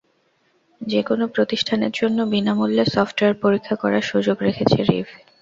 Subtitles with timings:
[0.81, 5.07] যেকোনো প্রতিষ্ঠানের জন্য বিনা মূল্যে সফটওয়্যার পরীক্ষা করার সুযোগ রেখেছে রিভ।